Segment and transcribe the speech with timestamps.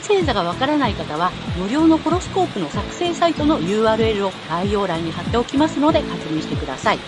[0.00, 6.98] 星座がわからない方は、無料のホロスコープの作成サイトの URL を概要欄に貼っておきますので確認してください。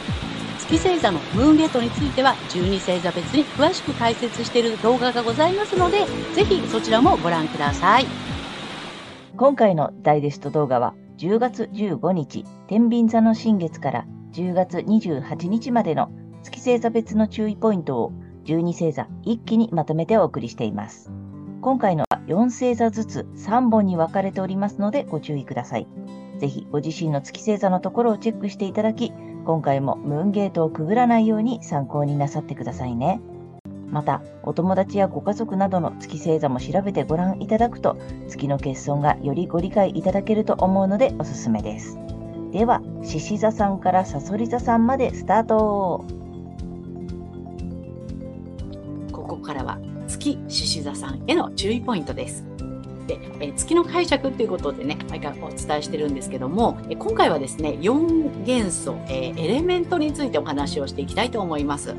[0.59, 8.07] 月星座のムーンゲートについては、12星座別に詳しく解説している動画がございますので、ぜひそちらもご覧ください。
[9.37, 16.11] 今回のダイジェスト動画は、10月15日、天秤座の新月から10月28日までの
[16.43, 18.13] 月星座別の注意ポイントを
[18.45, 21.11] 12星座一気にまとめてお送りしています。
[21.61, 25.87] 今回の4星座ずつ3本に分かれておりますのでご注意ください。
[26.39, 29.13] ぜひご自身の月星座のところをチェックしていただき、
[29.45, 33.21] 今回もムーンゲートをくぐらないように参考になさってくださいね。
[33.91, 41.99] また、お友達やご家族などの月星座も調べてご覧いただくと、月の欠損がよりご理解いただけると思うのでおすすめです。
[42.53, 46.05] では、獅子座さんからさそり座さんまでスタート
[49.13, 49.79] ここからは
[50.13, 52.45] 月獅子座さんへの注意ポイントです。
[53.07, 61.95] で、え月の解釈ということでね、毎回お伝えしてるんですけども、え今回はですね、4元素、えエレメントについてお話をしていきたいと思います。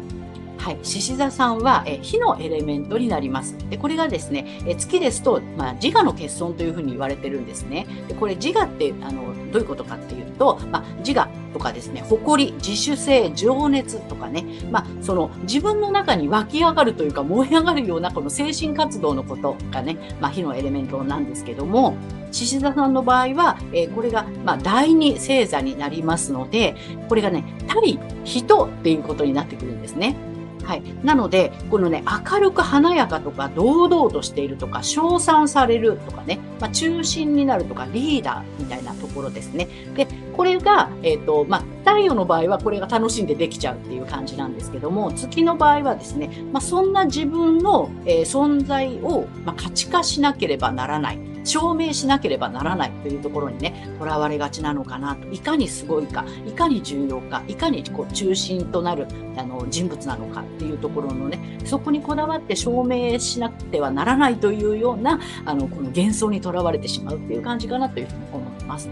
[0.63, 3.57] はい、獅子座さんはえ火のエレメントになります。
[3.69, 7.85] でこれがですね、え月ですと、まあ、自我の欠損というふうに言われてるんですね。
[8.07, 21.97] でこれ自我ってあのどういうことかっていうと、まあ、自我とかですね、誇り、自主性、情熱とかね、まあ、その自分の中に湧き上がるというか燃え上がるようなこの精神活動のことがね、まあ、火のエレメントなんですけども、
[22.31, 26.77] 獅子座さんの場合は、えー、これが、まあ、第二星座になりますので、
[27.09, 30.15] これがね、対人っていうことになってくるんですね。
[30.63, 30.83] はい。
[31.03, 39.67] なので、このね、明るく華やかとか、堂々としているとか、称賛されるとかね、まあ、中心になるとか、リーダーみたいなところですね。
[39.95, 51.32] で、これが、えっ、ー、と、まあ、太陽の場合はこれが楽しんでできちゃうっていう感じなんですけども、月の場合はですね、まあ、そんな自分の、えー、存在を、まあ、価値化しなければならない。
[51.43, 55.27] 証明しなければならないというところにね、とらわれがちなのかなと。
[55.29, 68.89] いかにすごいか、いかに重要か、いかにこう中心となるあの人物なのかっていうところのね、そこにこだわって証明しなくてはならないというような、あの、この幻想にとらわれてしまうっていう感じかなというふうに思います。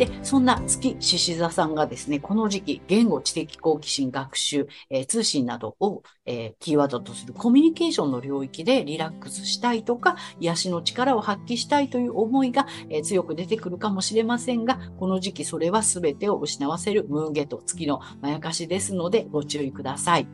[0.00, 20.26] で、そんな月獅子座さんがですね、この時期、言語、知的好奇心、学習、えー、通信などを、えー、キーワードとするコミュニケーションの領域でリラックスしたいとか、癒しの力を発揮したいという思いが、えー、強く出てくるかもしれませんが、この時期それは全てを失わせるムーンゲート、月のまやかしですので、ご注意ください。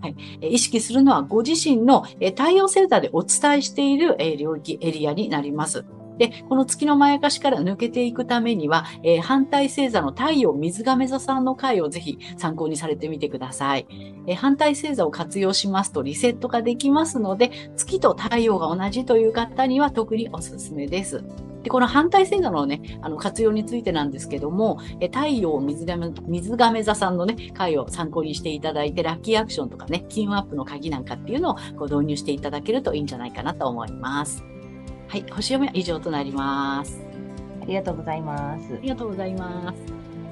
[0.00, 5.84] はい、意識するのはご自身の太陽星座でお伝えしている領域エリアになります。
[6.18, 13.86] で、この月のまやかしから抜けていくためには、えー、反対星座の太陽水亀座さんの回をぜひ参考にされてみてください。
[14.26, 21.24] えー、反対星座を活用しますとリセットができますので、月と太陽が同じという方には特におすすめです。
[21.62, 34.44] で、この反対星座のね、あの活用についてなんですけども、え太陽水亀水亀座さんのね、回を参考にしていただいて、ラッキーアクションとかね、金運アップの鍵なんかっていうのをこう導入していただけるといいんじゃないかなと思います。
[35.08, 37.00] はい、星読みは以上となります。
[37.62, 38.74] ありがとうございます。
[38.74, 39.78] ありがとうございます。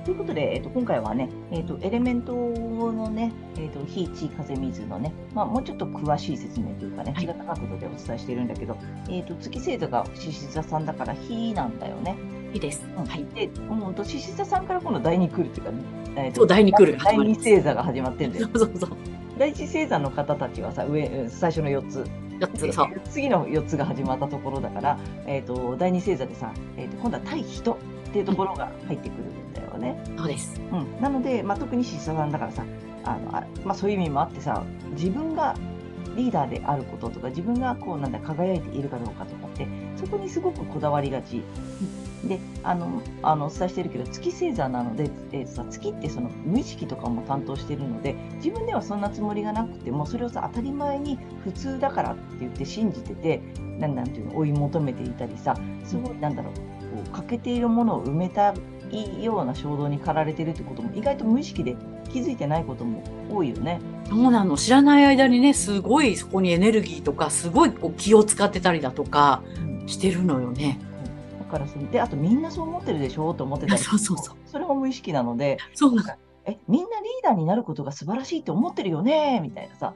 [0.04, 8.76] ということで、えっと、今回はね、えっと、エレメントのね、えっと、火、地、風、水のね、まあ、もうちょっと詳しい説明というかね、違った角度でお伝えしているんだけど、
[9.08, 12.14] えっと、月星座が獅子座さんだから火なんだよね。
[12.52, 12.86] 火です。
[12.98, 13.24] うん、はい。
[13.34, 15.72] で、うんと、獅子座さんから今度第2来るっていうか、
[16.16, 16.98] えー、そう、第2来る。
[17.02, 18.48] 第2星座が始まってるんだよ。
[18.54, 18.90] そうそうそう。
[19.38, 22.04] 第一星座の方たちはさ、上、最初の4つ。
[22.38, 22.88] 4つ、そう。
[23.10, 27.76] 次の4つが始まったところだから、えっ、ー、と、第二星座でさ、えっ、ー、と、今度は対人っ
[28.12, 30.02] ていうところが入ってくるんだよね。
[30.16, 30.60] そうです。
[30.72, 31.00] うん。
[31.00, 32.64] なので、まあ、特に獅子座さんだからさ、
[33.04, 35.54] あの、あまあ、そういう意味もあってさ、自分が
[36.16, 39.66] リーダーであることとか、自分がこう、なんだ、輝いているかどうかとかって、
[39.96, 41.42] そこにすごくこだわりがち。
[42.28, 53.40] で、あの、あの、お伝えしてるけど、月星座なので、えー、さ、月ってその無意識とかも担当してるので、自分ではそんなつもりがなくても、それをさ、当たり前に普通だからって言って信じてて、
[53.78, 56.60] なんなんていうの、追い求めていたりさ、すごい、なんだろう、こ
[57.06, 58.54] う、欠けているものを埋めた
[58.90, 61.76] いような衝動に駆られてるってことも、意外と無意識で
[62.12, 63.80] 気づいてないことも多いよね。
[64.08, 64.56] そうなの。
[64.56, 69.42] 知らない間にね、すごいそこにエネルギーとか、すごいこう気を使ってたりだとか
[69.86, 70.80] してるのよね。
[71.46, 74.36] からその、で、あとみんなそう思ってるでしょと思ってたり そうそうそう。
[74.44, 76.08] それも無意識なので、そうなの。
[76.44, 79.94] え、みんなリーダーになることが素晴らしいって思ってるよねみたいなさ。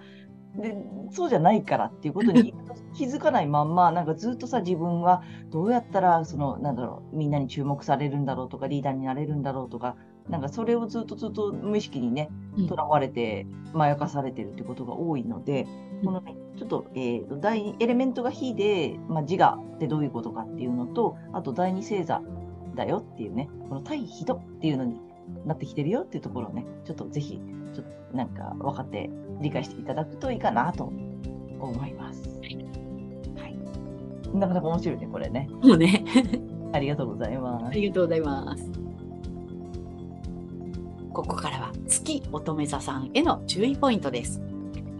[0.56, 0.76] で、
[1.10, 2.54] そうじゃないからっていうことに
[2.94, 9.96] 気づかないまんま、なんかずっとさ、自分はどうやったら、その、なんだろう、みんなに注目されるんだろうとか、リーダーになれるんだろうとか、
[10.30, 15.66] なんかそれをずっとずっと無意識にね、うんとらわれて、まやかされてるってことが多いので、
[16.02, 22.22] うんこのね、ちょっと、えーと、第二エレメントが火で、まあ、自我ってどういうことかっていうのと、あと第二星座
[22.74, 25.00] だよっていうね、この対比度っていうのに
[25.44, 27.40] なってきてるよっていうところをね、ちょっとぜひ、
[27.74, 29.10] ちょっとなんか分かって
[29.40, 32.40] 理解していただくといいかなと思います。
[32.40, 34.36] はい。
[34.36, 35.48] なかなか面白いね、これね。
[35.62, 36.04] もうね。
[36.72, 37.66] ありがとうございます。
[37.66, 38.79] ありがとうございます。
[41.12, 44.40] ここからは月乙女座さんへの注意ポイントです。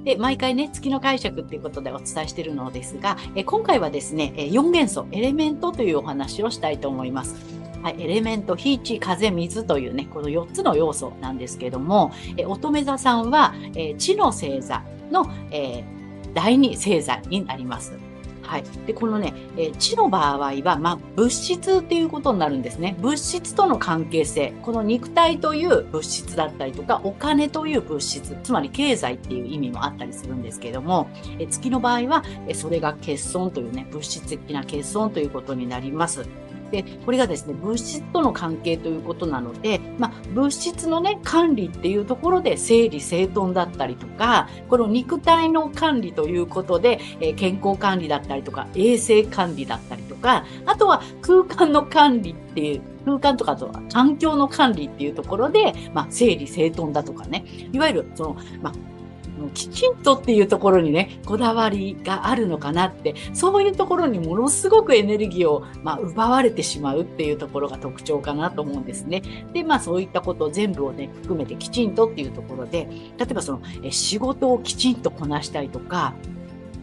[0.05, 7.37] で、毎回ね、月の解釈っていうことでお伝えしているのですが、え今回はですね、え4元素、エレメントというお話をしたいと思います。
[7.83, 16.01] はい、エレメント、火、地、風、水というね、この4つの要素なんですけども、え乙女座さんは、え地の星座の、えー
[16.35, 18.10] 第二星座になります。
[18.51, 18.65] はい。
[18.85, 22.97] で、このね、えー地の場合は、まあ、物質っていうことになるんですね。
[23.01, 24.53] 物質との関係性。
[24.63, 31.09] この肉体という物質だったりとか、お金という物質、つまり経済っていう意味もあったりするんですけども、
[31.39, 36.27] えー月の場合は、えそれが欠損というね、物質的な欠損ということになります。
[36.71, 58.73] で、これがですね、物質との関係ということなので、まあ、物質のね、管理っていうところで整理整頓だったりとか、この肉体の管理ということで、え健康管理だったりとか、衛生管理だったりとか、あとは空間の管理っていう、空間とかとは環境の管理っていうところで、まあ、整理整頓だとかね、いわゆるその、まあ、
[59.49, 69.23] きちんとっていうところにね、こだわりがあるのかなって、そういうところにものすごくエネルギーを、まあ、奪われてしまうっていうところが特徴かなと思うんですね。
[69.53, 72.89] で、まあそういったこと全部をね、含めてきちんとっていうところで、
[73.19, 76.15] 例えばその、仕事をきちんとこなしたりとか、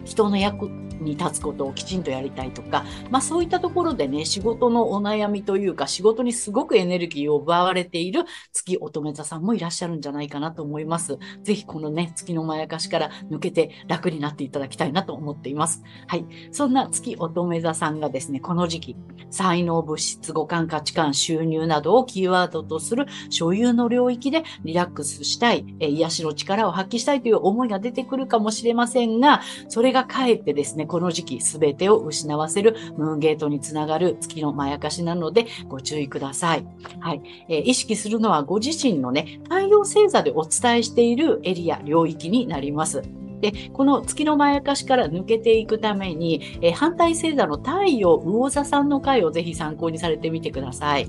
[0.05, 0.69] 人の役
[1.01, 11.17] に立つことをきちんとやりたいとか、まあそういったところでね、仕事のお悩みというか、仕事にすごくエネルギーを奪われている月乙女座さんもいらっしゃるんじゃないかなと思います。
[11.43, 15.83] ぜひこのね、月のまやかしから抜けて楽になっていただきたいなと思っています。
[16.07, 16.25] はい。
[16.51, 18.95] そんな月乙女座さんがですね、この時期、
[19.29, 36.65] 才能、物質、五感、価値観、収入などをキーワードとする所有の領域でリラックスしたい、え癒しの力を発揮したいという思いが出てくるかもしれませんが、それがかえってですね、この時期すべてを失わせるムーンゲートにつながる月のまやかしなのでご注意ください。
[36.99, 37.21] はい。
[37.49, 43.01] えー意識するのはご自身のね、太陽星座でお伝えしているエリア、領域になります。
[43.41, 51.07] で、この月のまやかしから抜けていくために、えー反対星座の太陽魚座さんの回をぜひ参考にされてみてください。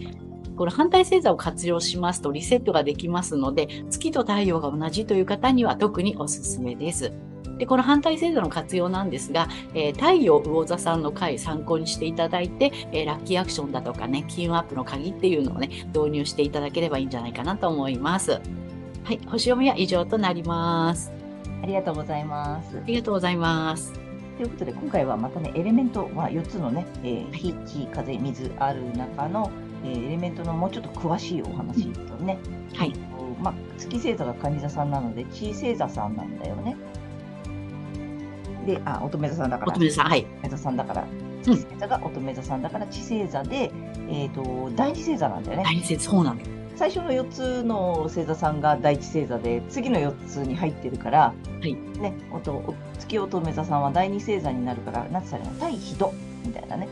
[0.57, 7.13] この反対星座を活用しますとリセットができますので、月と太陽が同じという方には特におすすめです。
[7.59, 18.41] で、この反対星座の活用なんですが、えー太陽魚座さんの回参考にしていただいて、えーラッキーアクションだとかね、金運アップの鍵っていうのをね、導入していただければいいんじゃないかなと思います。
[19.05, 21.13] はい、星読みは以上となります。
[21.63, 22.77] ありがとうございます。
[22.79, 23.93] ありがとうございます。
[24.37, 29.51] ということで、今回はまたね、エレメント、まあ、4つのね、えー火、地、風、水ある中の、
[29.85, 32.39] えーエレメントのもうちょっと詳しいお話とね、
[32.75, 36.77] はいえーとまあ、月星座が蟹座さんなので、地星座さんなんだよね。
[38.67, 40.27] で、あ、乙女座さんだから、乙女座さん、はい。
[40.43, 41.07] 乙女座さんだから、
[41.43, 43.71] 月星座が乙女座さんだから、地星座で、
[44.09, 45.65] えっ、と、第二星座なんだよね。
[45.65, 46.41] 大日星そうなの。
[46.77, 56.15] 最初の4つの星座さんが第一星座で、次の4つに入ってるから、いね、おとお月乙女座さんは第二星座になるから、なんて言ったら対比度
[56.47, 56.89] みたいなね。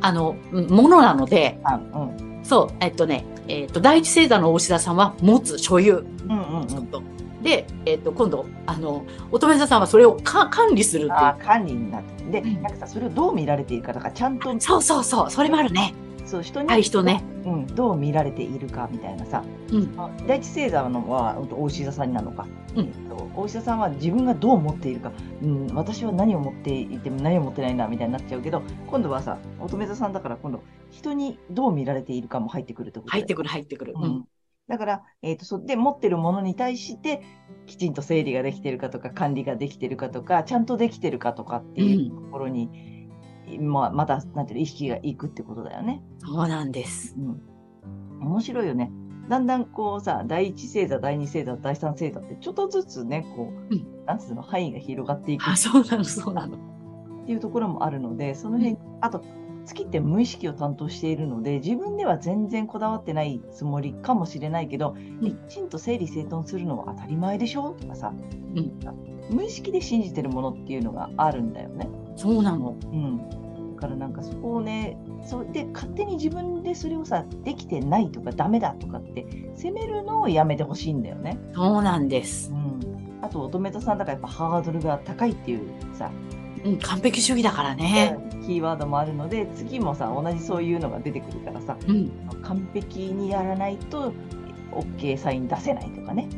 [0.00, 2.40] あの、うんものなので、あうん。
[2.44, 6.04] そう、えっとね、えっと、第一星座の大志田さんは持つ、所有。
[6.24, 7.21] うんうんうん。
[7.42, 12.12] とで、えっと、今度、あの、乙女座さんはそれをか管理するっていうあー管理になって。
[12.24, 15.94] で、うんなんかさ、それをどう見られているかとか、ちゃんと、そうそうそう、それもあるね。
[16.24, 17.22] そう、人に、対人ね。
[17.44, 19.42] うん、どう見られているかみたいなさ。
[19.70, 19.94] うん。
[19.98, 22.46] あ第一星座のは、大志座さんになるのか。
[22.74, 33.94] うんえっと大志座さんは自分がどう思っているか、うん、私は何を持っていても何を持ってないんだみたいになっちゃうけど、今度はさ、乙女座さんだから今度、人にどう見られているかも入ってくるってこと入ってくる、入ってくる。
[33.96, 34.06] う。
[34.06, 34.24] ん。
[34.68, 37.22] だから、えっ、と、そで、持ってるものに対して、
[37.66, 43.08] きちんと整理ができてるかとか、管理ができてるかとか、ちゃんとできてるかとかっていうところに、
[43.60, 46.02] まあ、また、なんていうの、意識がいくってことだよね。
[46.18, 47.14] そうなんです。
[47.18, 47.42] うん。
[48.20, 48.92] 面白いよね。
[49.28, 56.56] だんだんこうさ、第一星座、第二星座、第三星座って、ちょっとずつね、こう、うんなんつうの、範囲が広がっていくあ、そうなの、そうなの。
[57.22, 59.22] っていうところもあるので、その辺、あと、
[59.64, 67.70] 月って無意識を担当しているので自分では全然こだわってないつもりかもしれないけど、うんきちんと整理整頓するのは当たり前でしょ？
[67.80, 68.12] とかさ、
[68.56, 68.72] うん
[69.30, 71.88] 無意識で信じてるものっていうのがあるんだよね。
[72.16, 72.76] そうなの。
[72.84, 81.38] うん、だからなんかそこをねそうで勝手に自分でそれをさできてないとかダメだとかって責めるのをやめてほしいんだよね。
[81.54, 82.54] そうなんですう。
[82.54, 82.80] ん、
[83.22, 85.60] あと乙女座さんだからやっぱハードルが高いっていう
[85.94, 86.10] さ、
[86.64, 88.16] うん、完璧主義だからね。
[88.46, 92.10] キーワードもあるので次もさ同じそういうのが出てくるからさうん。
[92.42, 94.12] 完璧にやらないと
[94.72, 96.28] OK サイン出せないとかね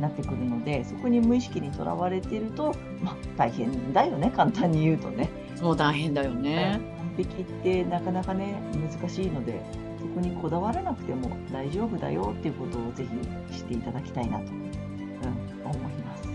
[0.00, 5.30] なってくるのでそこに無意識にとらわれてると、まあ、大変だよね簡単に言うとね。
[5.54, 6.80] そう大変だよね。
[6.98, 9.60] 完璧ってなかなかね難しいので
[10.00, 13.06] そこにこだわらなくても大丈夫だよっていうことをぜ
[13.50, 16.28] ひ知っていただきたいなと、うん、思います。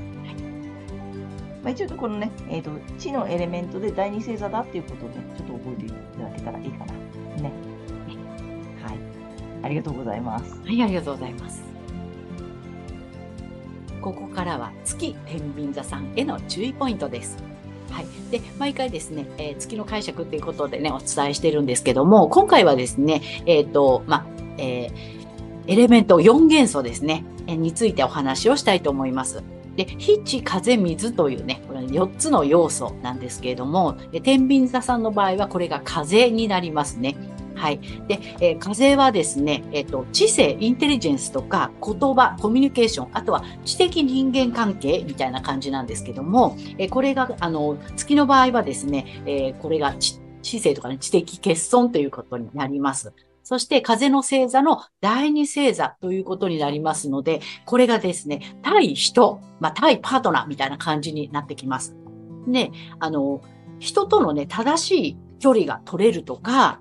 [1.64, 6.94] まあ、一応このね、えーと、地のエレメントで第二星座だっていうことをねちょっと覚えていただけたらいいかな。
[7.42, 7.52] ね。
[8.82, 8.98] はい。
[9.64, 10.60] ありがとうございます。
[10.62, 11.64] はい、ありがとうございます。
[14.02, 17.38] ここからは月天秤座さんへの注意ポイントです。
[17.92, 18.06] はい。
[18.32, 24.26] で、毎回ですね、えー月の解釈っていうことでね、お伝えしてるんですけども、今回はですね、えっ、と、まあ、
[24.58, 25.20] えー
[25.68, 29.44] エレメント4元素ですね、えについてお話をしたいと思います。
[29.80, 37.16] で、火、地、風、水というね、これ4つの要素なんですけれども、天秤座さんの場合はこれが風になりますね。
[37.56, 37.80] はい。
[38.10, 53.14] で、えー風はですね、えっ、と、知性、インテリジェンスとか、言葉、コミュニケーション、あとは知的人間関係みたいな感じなんですけども、えーこれが、あの、月の場合はですね、えこれが知知性とかね、知的欠損ということになります。
[53.50, 61.96] そして、風の星座の第二星座ということになりますので、これがですね、対人、まあ、対パートナーみたいな感じになってきます。
[62.46, 63.42] ね、あの、
[63.80, 66.80] 人とのね、正しい距離が取れるとか、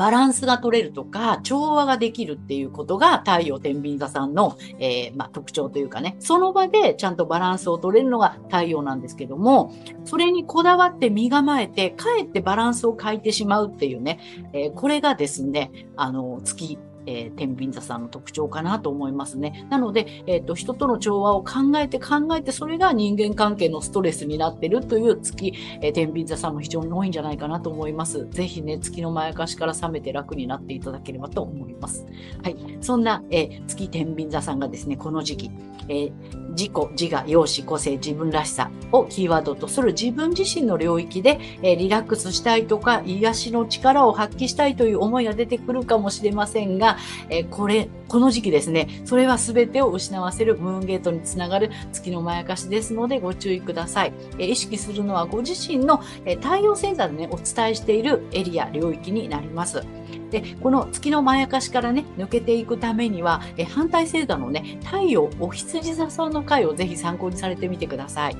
[0.00, 9.74] バランスが取れるとか、調和ができるっていうことが太陽天秤座さんの、えーまあ、特徴というかね、その場でちゃんとバランスを取れるのが太陽なんですけども、
[10.06, 14.20] それにこだわって身構えて、かえってバランスを変えてしまうっていうね、
[14.54, 19.66] えーこれがですね、あの、月、えー天秤座さんの特徴かなと思いますね。
[19.70, 28.26] なので、えっ、と、人との調和を考えて考えて、それが人間関係のストレスになってるという月、えー天秤座さんも非常に多いんじゃないかなと思います。
[28.30, 32.06] ぜひね、月のまやかしから覚めて楽になっていただければと思います。
[32.42, 32.56] はい。
[32.80, 35.50] そんな、えー月天秤座さんがですね、この時期、
[35.88, 36.12] えー
[36.50, 46.89] 自己、自我、容姿、個性、自分らしさをキーワードとする自分自身の領域で、えーリラックスしたいとか、癒しの力を発揮したいという思いが出てくるかもしれませんが、
[47.28, 54.12] えこれ、この時期ですね、それは全てを失わせるムーンゲートにつながる月のまやかしですのでご注意ください。
[54.38, 59.82] え意識するのはご自身の、え太陽星座でね、お伝えしているエリア、領域になります。
[60.30, 68.36] で、この月のまやかしからね、抜けていくためには、え反対星座のね、太陽お羊座さんの回をぜひ参考にされてみてください。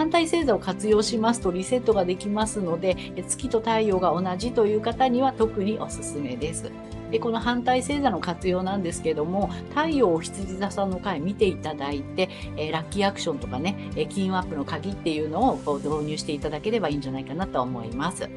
[0.00, 6.72] 反対星座を活用しますとリセットができますので、え月と太陽が同じという方には特におすすめです。
[7.10, 18.22] でこの反対星座の活用なんですけども、太陽お羊座さんの回見ていただいて、えーラッキーアクションとかね、えー金運アップの鍵っていうのをこう導入していただければいいんじゃないかなと思います。
[18.22, 18.28] は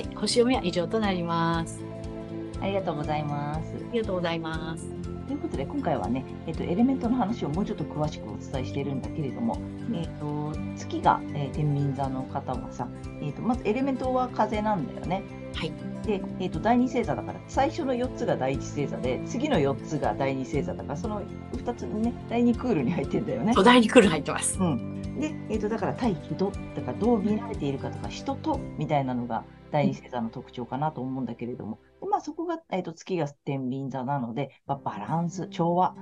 [0.00, 1.78] い、星読みは以上となります。
[2.62, 3.74] ありがとうございます。
[3.74, 5.11] ありがとうございます。
[5.32, 9.58] ということで、今回はね、えっと、エレメントの話をもうちょっと詳しくお伝えしているんだけれども、
[9.94, 12.86] えっと、月が、えー天秤座の方はさ、
[13.22, 15.22] えっと、まずエレメントは風なんだよね。
[15.54, 15.72] はい。
[16.04, 21.22] で、えっと、第二星座だから、最初の4つが第一星座で、次の4つが第二星座だから、その
[21.54, 23.54] 2つね、第二クールに入ってんだよね。
[23.54, 24.58] 土台に来る入ってます。
[24.60, 25.18] うん。
[25.18, 26.50] で、えっと、だから対人と
[26.82, 35.96] か、どう見られているかとか、人とみたいなのが第二星座の特徴かなと思うんだけれども、でまあ、そこが、えっと、月が天秤座なので、まあ、バランス、調和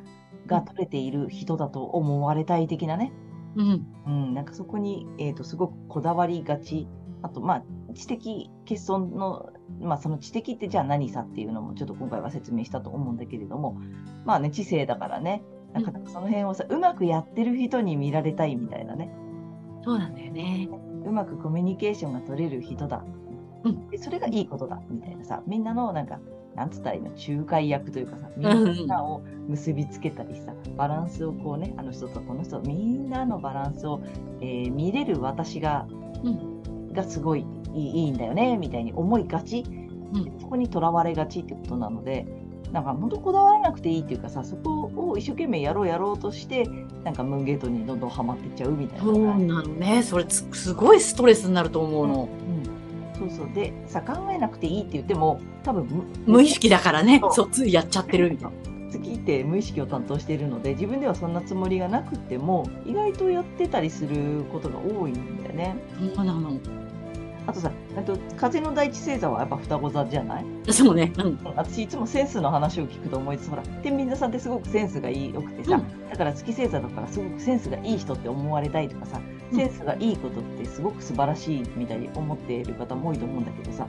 [0.46, 3.12] が取れている人だと思われたい的なね、
[3.54, 3.86] うん。
[4.06, 6.88] うん、なんかそこに、えっと、すごくこだわりがち。
[7.22, 9.50] あと、まあ、知的欠損の、
[9.80, 13.78] まあ、その知的ってじゃあ何さっていうのもちょっと今回は説明したと思うんだけれども、
[14.24, 19.12] まあね、知性だからね、なんかその辺をさ、うまくやってる人に見られたいみたいなね、
[19.84, 20.68] そうなんだよね。
[21.04, 23.04] うまくコミュニケーションが取れる人だ。
[23.64, 26.18] うんでそれがいいことだ、みたいなさ、みんなのなんか、
[26.54, 34.00] なんつったらいいの、仲介役というかさ、みんなを結びつけたりさ、バランスをこうね、あの人とこの人、みんなのバランスを、
[34.40, 35.86] えー見れる私が、
[36.24, 39.64] うがすごいいいいいんだよね、みたいに思いがち、
[40.12, 42.26] うんそこにとらわれがちってことなので、
[42.72, 46.68] なんか本当こだわらなくていいっていうかさ、そこを一生懸命やろうやろうとして、
[47.04, 49.04] なんかムーンゲートにどんどんハマってっちゃうみたいな。
[49.04, 50.02] そうなのね。
[50.02, 52.28] それつすごいストレスになると思うの。
[52.48, 52.59] うん、
[53.20, 53.48] そうそう。
[53.54, 55.86] で、さ、考えなくていいって言っても、多分、
[56.26, 58.56] 無意識だからねそうついやっちゃってるみたいな。
[58.90, 65.76] 月って無意識を担当しているので、自分ではそんなつもりがなくても、意外とやってたりすることが多いんだよね。
[66.16, 66.50] そうなの
[67.46, 70.44] あとさ、あと風の第一星座はやっぱ双子座じゃない？
[70.72, 71.12] そうね。
[71.18, 71.38] うん。
[71.56, 83.86] 私いつもセンスの話を聞くと思いつつ、ほら、天秤座さんってすごくセンスがいいよくてさ、うだから月星座だからすごくセンスがいい人って思われたいとかさ、うんセンスがいいことってすごく素晴らしいみたいに思っている方も多いと思うんだけどさ、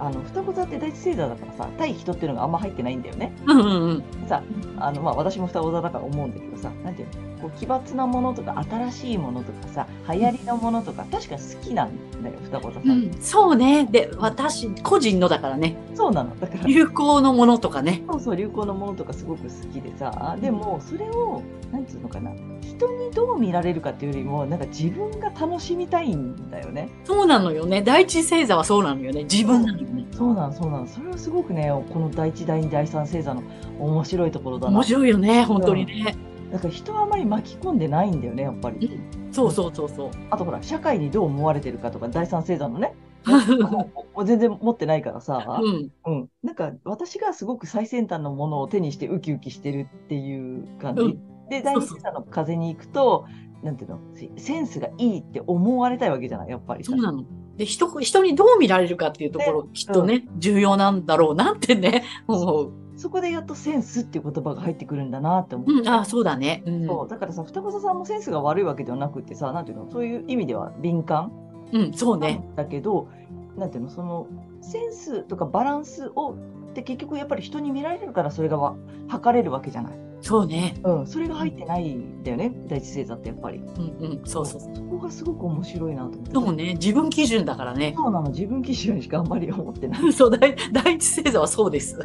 [0.00, 3.32] あの、双子座って第一星座だからさ、対人っていうのがあんま入ってないんだよね。
[3.46, 4.28] うんうんうん。
[4.28, 4.42] さ、
[4.76, 11.90] あの、まあ私も双子座だから思うんだけどさ、なんていうのこう奇抜なものとか新しいものとかさ、流行りのものとか、確か好きなん
[12.22, 12.90] だよ、双子座さん。
[12.90, 13.86] うん、そうね。
[13.90, 16.38] で、私、個人のだからね、そうなの。
[16.38, 18.02] だから、流行のものとかね。
[18.08, 22.30] そうそう、流行のものとかすごく好きでさ、でも、それを、なんつうのかな、
[22.62, 26.88] 人にどう見られるかっていうよりも、なんか自分が楽しみたいんだよね。
[27.04, 27.82] そうなのよね。
[27.82, 29.24] 第一星座はそうなのよね。
[29.24, 30.06] 自分なのよね。
[30.12, 30.86] そうなの、そうなの。
[30.86, 33.42] それはすごくね、この第一、第二、第三星座の
[33.78, 34.74] 面白いところだな。
[34.74, 35.44] 面白いよね。
[35.44, 36.16] 本当にね。
[36.50, 39.00] だから人はあまり巻き込んでないんだよね、やっぱり。
[39.32, 40.10] そうそうそうそう。
[40.30, 42.94] あとほら、社会にどう思われてるかとか、第三星座のね、
[43.26, 45.90] もう全然持ってないからさ、うん。
[46.06, 46.28] うん。
[46.42, 51.02] なんか、私がすごく最先端のものを手にしてウキウキしてるっていう感じ。
[51.02, 53.26] うんで、第二星座の風に行くと、
[53.62, 57.24] なんていうの、セセンスがいいって思われたいわけじゃない、やっぱりさそうなの。
[57.58, 62.72] で、人、人にどう見られるかっていうところ、きっとね、重要なんだろうなってね、思う。
[62.96, 65.72] そこでやっとセンスっていう言葉が入ってくるんだなって思って。
[65.72, 66.62] うん、あそうだね。
[66.66, 66.86] うん。
[66.86, 71.32] そうだからさ、双子座さんもセンスが悪いわけではなくってさ、なんていうの、そういう意味では敏感
[71.72, 72.44] うん、そうね。
[72.56, 73.08] だけど、
[73.56, 74.26] なんていうの、その
[74.62, 76.34] センスとかバランスを
[76.68, 78.76] って結局やっぱり人に見られるからそれがわ
[79.08, 80.07] 測れるわけじゃない。
[80.20, 80.74] そうね。
[80.82, 83.58] うん、それが入ってないんだよね、第一星座ってやっぱり。
[83.58, 86.32] うん、うん、そうそうそこがすごく面白いなと思って。
[86.32, 87.94] そうね、自分基準だからね。
[87.96, 90.12] そうなの、自分基準しかあんまり思ってない。
[90.12, 91.98] そう、第第一星座はそうです。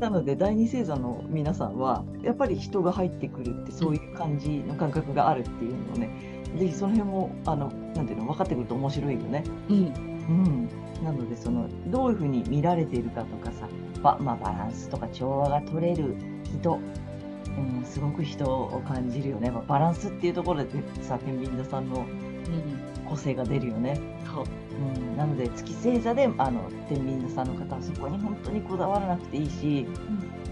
[0.00, 6.10] なので、第二星座の皆さんは、やっぱり人が入ってくるって、そういう感じの感覚があるっていうのをね、
[6.56, 9.44] ぜひその辺も、あの、なんていうの、分かってくると面白いよね。
[9.68, 9.76] うん。
[9.76, 10.68] うん。
[11.04, 13.68] なので、その、どういうふうに見られているかとかさ、
[14.02, 16.78] ばまあ、バランスとか調和が取れる人、
[17.58, 19.50] うん、すごく人を感じるよね。
[19.50, 20.70] まあ、バランスっていうところで
[21.02, 22.04] さ、天秤座さんのうん。
[23.08, 23.98] 個性が出るよね。
[24.26, 24.44] そう。
[24.44, 29.86] うん、なので月星座であの天秤座さんの方はそこに本当にこだわらなくていいし、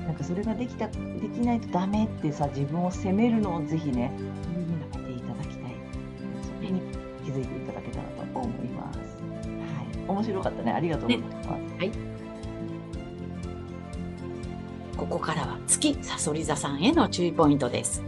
[0.06, 4.10] なんかそれができたできないとダメってさ自分を責めるのをぜひね
[4.94, 5.74] やめていただきたい。
[6.58, 6.80] それに
[7.26, 8.98] 気づいていただけたらと思います。
[8.98, 10.08] はい。
[10.08, 10.72] 面白かったね。
[10.72, 12.15] ありがとうございます、
[15.08, 18.02] ここからは月さそり座さんへの注意ポイントです。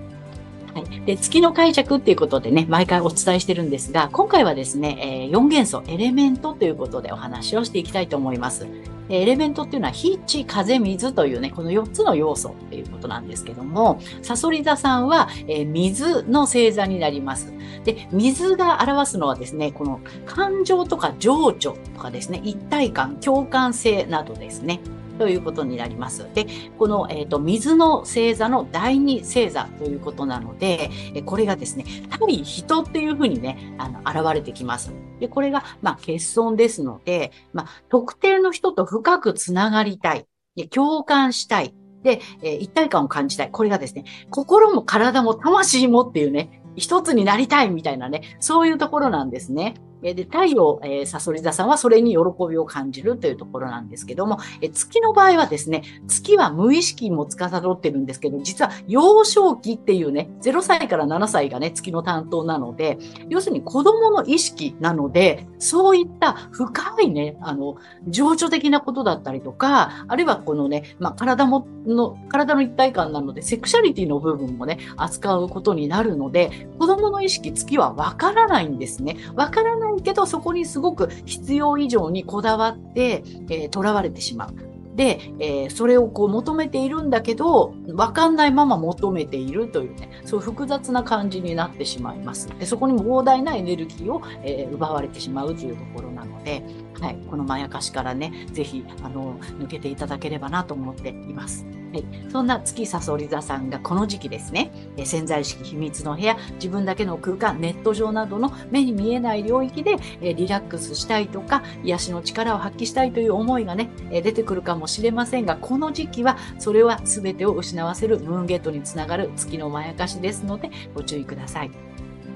[0.74, 8.66] はい、で月の解釈っていうことでね、毎回お伝えしてるんですが、今回はですね、えー、4元素、エレメントということでお話をしていきたいと思います。
[9.08, 17.52] エレメントっていうのは火、地、風、水というね、この4つの要素っていうことなんですけども、サソリ座さんは、えー水の星座になります。
[17.84, 24.80] で、水が表すのはですね、この感情とか情緒とかですね、一体感、共感性などですね。
[25.18, 26.26] ということになります。
[26.34, 26.46] で、
[26.78, 30.90] この、えー、と水の星座の第二星座ということなので、
[31.26, 34.92] これがですね、対人っていうふうにね、あの、現れてきます。
[35.20, 40.26] で、これが、まあ、欠損ですので、まあ、特定の人と深くつながりたい。
[40.56, 41.72] で共感したい。
[42.02, 43.50] で、え一体感を感じたい。
[43.50, 49.74] これがですね、心も体も魂もっていうね、一つになりたいみたいなね、そういうところなんですね。
[50.02, 79.16] で、太陽、えー、サソリ座さんはそれに喜びを感じるというところなんですけども、え月の場合はですね、月は無意識も司っているんですけど、実は幼少期っていうね、0歳から7歳がね、月の担当なので、要するに子供の意識なので、そういった深いね、あの、情緒的なことだったりとか、あるいはこのね、まあ、体も、の、体の一体感なので、セクシャリティの部分もね、扱うことになるので、子供の意識、月はわからないんですね。
[79.34, 84.54] わからないけど、そこにすごく必要以上にこだわって、えー、囚われてしまう。
[84.98, 92.48] で、えーそれをこう求めているんだけど、わかんないまま求めているというね、そういう複雑な感じになってしまいます。
[92.58, 96.64] で、そこに膨大なエネルギーを、えー奪われてしまうというところなので、
[97.00, 101.64] はい、このまやかしからね、ぜひ、あの、抜けていただければなと思っています。
[101.92, 121.70] はい、そんな月さそり座さんがこの時期ですね、え潜在意識秘密の部屋、自分だけの空間、ネット上などの目に見えない領域で、えリラックスしたいとか、癒しの力を発揮したいという思いがね、え出てくるかもしれませんが、この時期はそれは全てを失わせるムーンゲートにつながる月のまやかしですので、ご注意ください。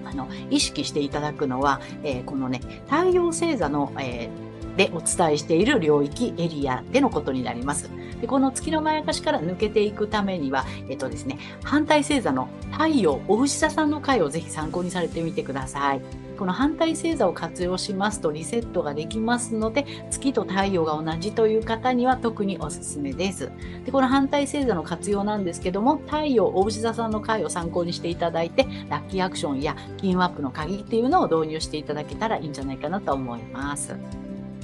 [0.05, 7.91] あの意識していただくのは、えーこのね、太陽星座の、えーでお伝えしている領域エリアでのことになります。
[8.21, 16.01] でこの月のまやかしから抜けていくためには、えっとですね、反対星座の太陽、お牛座さんの回をぜひ参考にされてみてください。
[16.39, 23.51] この反対星座を活用しますとリセットができますので、月と太陽が同じという方には特におすすめです。
[23.85, 33.97] でこの反対星座の活用なんですけども、太陽、お牛座さんの回を参考にしていただいて、ラッキーアクションや金運アップの鍵っていうのを導入していただけたらいいんじゃないかなと思います。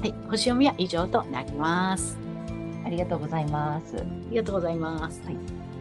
[0.00, 2.16] はい、星読みは以上となります。
[2.84, 3.96] ありがとうございます。
[3.96, 5.20] ありがとうございます。
[5.22, 5.36] はい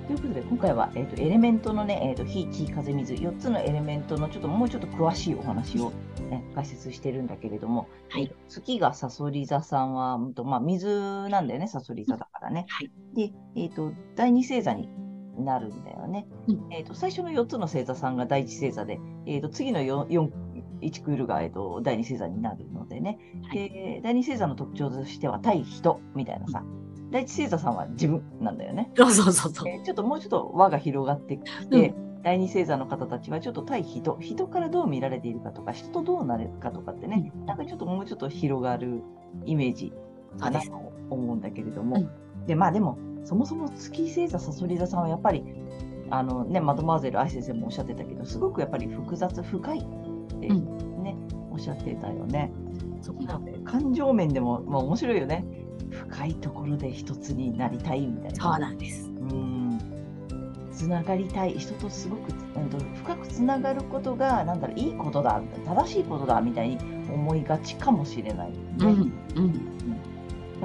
[0.07, 5.91] ということで、今回は、えーと、エレメントのね、えーと、火、地、風、水、4つのエレメントのちょっともうちょっと詳しいお話を、
[6.29, 12.67] ね、解説してるんだけれども、はい、月がサソリ座さんは、うんとまあ、水なんだよね、サソリ座だからね。
[12.69, 14.87] はい、で、えっ、ー、と、第二星座に
[15.37, 16.25] なるんだよね。
[16.47, 20.31] うん、えっ、ー、と、最初の4つの星座さんが第一星座で、えっ、ー、と、次の 4, 4
[20.81, 26.63] 1クールが、えーと、第二星座になるのでね、はい、で第二星座の特徴としては対人みたいなさ、
[27.11, 28.91] 第一星座さんは自分なんだよね。
[28.95, 39.03] そうそうそうちょっともうちょっと輪が広がってきて、うん、第二星座の方たちはちょっと対人、人からどう見られているかとか、人とどうなるかとかってね、うん、なんかちょっともうちょっと広がる
[39.45, 39.93] イメージ
[40.39, 40.71] かなと
[41.09, 41.99] 思うんだけれども、う
[42.43, 45.43] ん、でまあでも、そもそも月星座、さそり座さんはやっぱり、
[46.09, 49.87] あのね、マドマーゼル愛先生もおっしゃってたけど、すごくやっぱり複雑、深い
[50.37, 51.15] ってね、
[51.51, 52.51] おっしゃってたよね。
[53.01, 55.45] そうなで感情面でも、まあ、面白いよね。
[55.91, 58.43] 深いところで一つになりたいみたいな。
[58.43, 59.09] そうなんです。
[59.09, 59.97] うん
[60.77, 66.77] つながりたい人とすごく、うん、深くつながることがなんだろういいことだ正しいことだみたいに
[67.11, 68.89] 思いがちかもしれない、ね、うん、
[69.35, 69.76] うん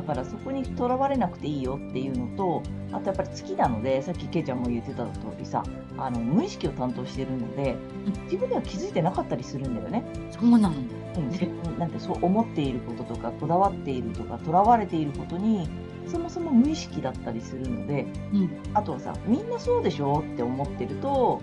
[0.02, 5.62] だからそこにとらわれなくていいよっていうのと、あとやっぱり月なので、さっきけいちゃんも言ってた通りさ、
[5.96, 7.76] あの無意識を担当してるので、
[8.24, 10.02] 自分では気づいてなかったりするんだよね。
[10.32, 15.68] そうなの、うん、なんてそう思っていることとか、こだわっているとか、とらわれていることに、
[16.08, 21.40] そもそも無意識だったりするので、うん、あとはさ、みんなそうでしょって思ってると、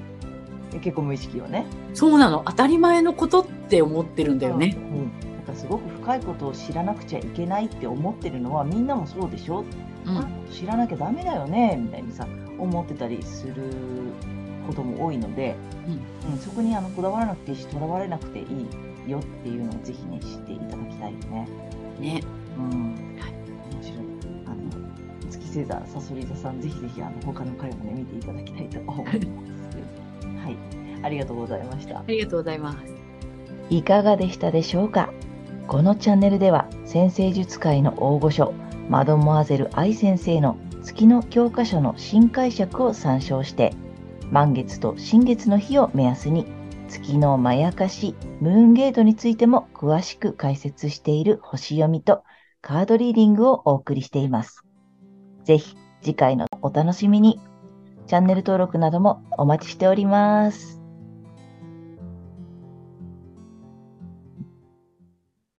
[0.81, 1.65] 結構無意識よね。
[1.93, 2.43] そうなの。
[2.45, 4.75] 当たり前のことって思ってるんだよね。
[4.75, 9.63] うんかすごく深いことを知らなくちゃいけないって思ってるのはみんなもそうでしょ、
[10.05, 13.53] うん、知らなきゃダメだよねみたいにさ思ってたりする
[14.65, 15.55] ことも多いので、
[16.25, 21.47] うん、うん、そこにあのこだわらなくていいしとらわれなくていいよっていうのをぜひね知っていただきたいよね。
[21.99, 22.23] ね。
[22.57, 22.93] うん。
[23.19, 23.33] はい。
[23.75, 23.99] 面白い。
[24.47, 29.17] あの月星座さそり座さんぜひぜひあの他の回もね見ていただきたいと思います。
[30.43, 30.57] はい。
[31.03, 31.99] ありがとうございました。
[31.99, 32.79] ありがとうございます。
[33.69, 35.13] いかがでしたでしょうか？
[35.69, 38.55] このチャンネルでは先生術界の大御所
[38.89, 43.75] マドモアゼル愛先生の月の教科書の新解釈を参照して
[44.31, 46.47] 満月と新月の日を目安に
[46.87, 52.23] 月のまやかしムーンゲートについても詳しく解説している星読みと
[52.61, 54.65] カードリーディングをお送りしています。
[55.43, 57.39] ぜひ次回のお楽しみに。
[58.07, 60.78] チャンネル登録などもお待ちしております。